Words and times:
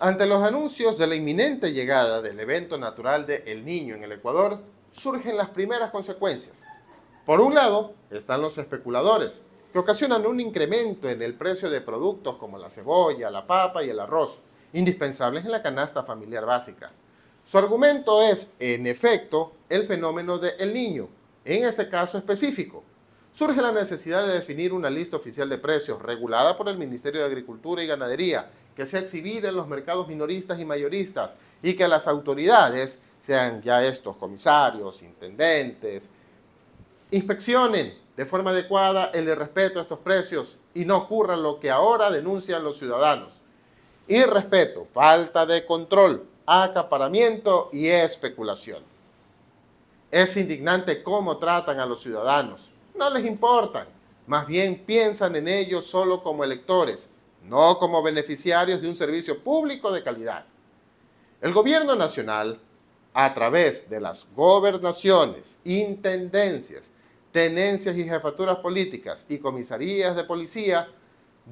Ante 0.00 0.26
los 0.26 0.44
anuncios 0.44 0.96
de 0.96 1.08
la 1.08 1.16
inminente 1.16 1.72
llegada 1.72 2.22
del 2.22 2.38
evento 2.38 2.78
natural 2.78 3.26
de 3.26 3.42
El 3.48 3.64
Niño 3.64 3.96
en 3.96 4.04
el 4.04 4.12
Ecuador, 4.12 4.60
surgen 4.92 5.36
las 5.36 5.48
primeras 5.48 5.90
consecuencias. 5.90 6.68
Por 7.26 7.40
un 7.40 7.52
lado, 7.52 7.94
están 8.12 8.40
los 8.40 8.58
especuladores, 8.58 9.42
que 9.72 9.78
ocasionan 9.80 10.24
un 10.24 10.38
incremento 10.38 11.08
en 11.08 11.20
el 11.20 11.34
precio 11.34 11.68
de 11.68 11.80
productos 11.80 12.36
como 12.36 12.58
la 12.58 12.70
cebolla, 12.70 13.28
la 13.28 13.48
papa 13.48 13.82
y 13.82 13.90
el 13.90 13.98
arroz, 13.98 14.38
indispensables 14.72 15.44
en 15.44 15.50
la 15.50 15.62
canasta 15.62 16.04
familiar 16.04 16.46
básica. 16.46 16.92
Su 17.44 17.58
argumento 17.58 18.22
es, 18.22 18.52
en 18.60 18.86
efecto, 18.86 19.50
el 19.68 19.82
fenómeno 19.82 20.38
de 20.38 20.50
El 20.60 20.74
Niño, 20.74 21.08
en 21.44 21.64
este 21.64 21.88
caso 21.88 22.18
específico, 22.18 22.84
surge 23.32 23.60
la 23.60 23.72
necesidad 23.72 24.24
de 24.24 24.34
definir 24.34 24.72
una 24.72 24.90
lista 24.90 25.16
oficial 25.16 25.48
de 25.48 25.58
precios 25.58 26.00
regulada 26.00 26.56
por 26.56 26.68
el 26.68 26.78
Ministerio 26.78 27.20
de 27.20 27.26
Agricultura 27.26 27.82
y 27.82 27.88
Ganadería 27.88 28.48
que 28.78 28.86
sea 28.86 29.00
exhibida 29.00 29.48
en 29.48 29.56
los 29.56 29.66
mercados 29.66 30.06
minoristas 30.06 30.60
y 30.60 30.64
mayoristas 30.64 31.38
y 31.64 31.74
que 31.74 31.88
las 31.88 32.06
autoridades, 32.06 33.00
sean 33.18 33.60
ya 33.60 33.82
estos 33.82 34.14
comisarios, 34.14 35.02
intendentes, 35.02 36.12
inspeccionen 37.10 37.98
de 38.16 38.24
forma 38.24 38.52
adecuada 38.52 39.10
el 39.12 39.34
respeto 39.34 39.80
a 39.80 39.82
estos 39.82 39.98
precios 39.98 40.58
y 40.74 40.84
no 40.84 40.96
ocurra 40.96 41.34
lo 41.34 41.58
que 41.58 41.72
ahora 41.72 42.08
denuncian 42.12 42.62
los 42.62 42.78
ciudadanos. 42.78 43.40
Irrespeto, 44.06 44.84
falta 44.84 45.44
de 45.44 45.64
control, 45.64 46.24
acaparamiento 46.46 47.70
y 47.72 47.88
especulación. 47.88 48.84
Es 50.12 50.36
indignante 50.36 51.02
cómo 51.02 51.38
tratan 51.38 51.80
a 51.80 51.86
los 51.86 52.00
ciudadanos 52.00 52.70
no 52.98 53.08
les 53.10 53.24
importan. 53.24 53.86
Más 54.26 54.46
bien 54.46 54.84
piensan 54.84 55.36
en 55.36 55.48
ellos 55.48 55.86
solo 55.86 56.22
como 56.22 56.44
electores, 56.44 57.10
no 57.44 57.78
como 57.78 58.02
beneficiarios 58.02 58.80
de 58.80 58.88
un 58.88 58.96
servicio 58.96 59.42
público 59.42 59.92
de 59.92 60.02
calidad. 60.02 60.44
El 61.40 61.52
gobierno 61.52 61.94
nacional, 61.94 62.60
a 63.14 63.34
través 63.34 63.88
de 63.88 64.00
las 64.00 64.28
gobernaciones, 64.34 65.58
intendencias, 65.64 66.92
tenencias 67.32 67.96
y 67.96 68.04
jefaturas 68.04 68.58
políticas 68.58 69.26
y 69.28 69.38
comisarías 69.38 70.16
de 70.16 70.24
policía, 70.24 70.88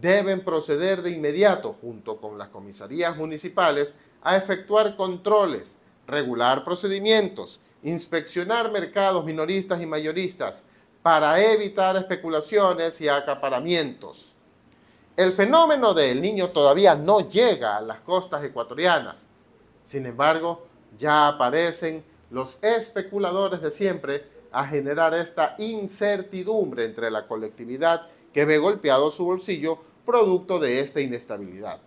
deben 0.00 0.44
proceder 0.44 1.02
de 1.02 1.10
inmediato, 1.10 1.72
junto 1.72 2.18
con 2.18 2.36
las 2.36 2.48
comisarías 2.48 3.16
municipales, 3.16 3.96
a 4.22 4.36
efectuar 4.36 4.96
controles, 4.96 5.78
regular 6.06 6.64
procedimientos, 6.64 7.60
inspeccionar 7.82 8.70
mercados 8.70 9.24
minoristas 9.24 9.80
y 9.80 9.86
mayoristas, 9.86 10.66
para 11.02 11.40
evitar 11.52 11.96
especulaciones 11.96 13.00
y 13.00 13.08
acaparamientos. 13.08 14.35
El 15.16 15.32
fenómeno 15.32 15.94
del 15.94 16.20
niño 16.20 16.50
todavía 16.50 16.94
no 16.94 17.20
llega 17.26 17.78
a 17.78 17.80
las 17.80 18.00
costas 18.00 18.44
ecuatorianas. 18.44 19.30
Sin 19.82 20.04
embargo, 20.04 20.66
ya 20.98 21.28
aparecen 21.28 22.04
los 22.30 22.62
especuladores 22.62 23.62
de 23.62 23.70
siempre 23.70 24.26
a 24.52 24.66
generar 24.66 25.14
esta 25.14 25.54
incertidumbre 25.56 26.84
entre 26.84 27.10
la 27.10 27.26
colectividad 27.26 28.06
que 28.34 28.44
ve 28.44 28.58
golpeado 28.58 29.10
su 29.10 29.24
bolsillo 29.24 29.78
producto 30.04 30.58
de 30.58 30.80
esta 30.80 31.00
inestabilidad. 31.00 31.80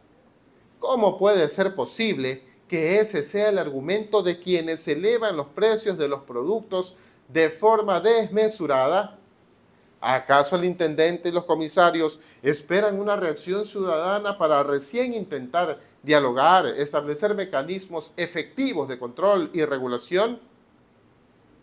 ¿Cómo 0.80 1.16
puede 1.16 1.49
ser 1.49 1.75
posible 1.75 2.43
que 2.67 2.99
ese 2.99 3.23
sea 3.23 3.49
el 3.49 3.59
argumento 3.59 4.23
de 4.23 4.39
quienes 4.39 4.88
elevan 4.88 5.38
los 5.38 5.47
precios 5.49 5.99
de 5.99 6.08
los 6.08 6.23
productos 6.23 6.95
de 7.27 7.52
forma 7.52 8.02
desmesurada? 8.02 9.19
¿Acaso 10.02 10.55
el 10.55 10.64
intendente 10.64 11.30
y 11.30 11.31
los 11.33 11.44
comisarios 11.44 12.22
esperan 12.42 13.00
una 13.00 13.17
reacción 13.17 13.66
ciudadana 13.66 14.38
para 14.38 14.64
recién 14.64 15.14
intentar 15.14 15.80
dialogar, 16.03 16.66
establecer 16.67 17.36
mecanismos 17.36 18.14
efectivos 18.16 18.88
de 18.88 18.97
control 18.97 19.50
y 19.53 19.66
regulación? 19.66 20.39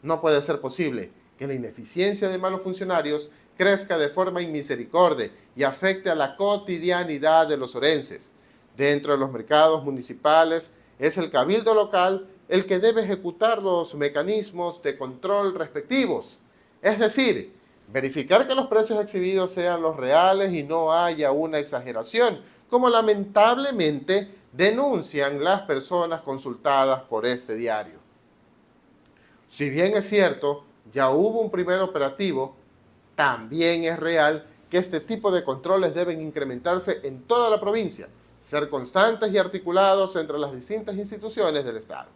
No 0.03 0.21
puede 0.21 0.43
ser 0.43 0.61
posible 0.61 1.11
que 1.39 1.47
la 1.47 1.55
ineficiencia 1.55 2.29
de 2.29 2.37
malos 2.37 2.63
funcionarios 2.63 3.31
crezca 3.57 3.97
de 3.97 4.09
forma 4.09 4.43
inmisericordia 4.43 5.31
y 5.55 5.63
afecte 5.63 6.11
a 6.11 6.15
la 6.15 6.37
cotidianidad 6.37 7.49
de 7.49 7.57
los 7.57 7.75
orenses. 7.75 8.33
Dentro 8.77 9.15
de 9.15 9.19
los 9.19 9.33
mercados 9.33 9.83
municipales 9.83 10.75
es 10.99 11.17
el 11.17 11.31
cabildo 11.31 11.75
local 11.75 12.29
el 12.49 12.67
que 12.67 12.79
debe 12.79 13.03
ejecutar 13.03 13.63
los 13.63 13.95
mecanismos 13.95 14.83
de 14.83 14.99
control 14.99 15.55
respectivos. 15.55 16.39
Es 16.83 16.99
decir, 16.99 17.56
verificar 17.93 18.47
que 18.47 18.55
los 18.55 18.67
precios 18.67 19.01
exhibidos 19.01 19.53
sean 19.53 19.83
los 19.83 19.97
reales 19.97 20.53
y 20.53 20.63
no 20.63 20.93
haya 20.93 21.31
una 21.33 21.59
exageración, 21.59 22.41
como 22.69 22.89
lamentablemente 22.89 24.29
denuncian 24.53 25.43
las 25.43 25.63
personas 25.63 26.23
consultadas 26.23 27.03
por 27.03 27.27
este 27.27 27.57
diario. 27.57 27.99
Si 29.47 29.71
bien 29.71 29.97
es 29.97 30.09
cierto, 30.09 30.65
ya 30.93 31.11
hubo 31.11 31.41
un 31.41 31.51
primer 31.51 31.81
operativo, 31.81 32.57
también 33.15 33.85
es 33.85 33.99
real 33.99 34.47
que 34.71 34.79
este 34.79 35.01
tipo 35.01 35.31
de 35.31 35.45
controles 35.45 35.95
deben 35.95 36.21
incrementarse 36.21 37.01
en 37.05 37.23
toda 37.23 37.51
la 37.51 37.61
provincia, 37.61 38.09
ser 38.41 38.69
constantes 38.69 39.33
y 39.33 39.39
articulados 39.39 40.17
entre 40.17 40.39
las 40.39 40.53
distintas 40.53 40.97
instituciones 40.97 41.65
del 41.65 41.77
Estado. 41.77 42.09